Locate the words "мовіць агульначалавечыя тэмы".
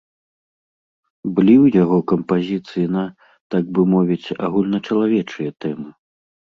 3.93-5.89